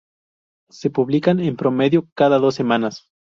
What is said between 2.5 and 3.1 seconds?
semanas.